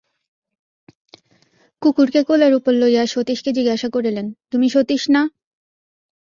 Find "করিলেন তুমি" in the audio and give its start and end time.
3.89-4.67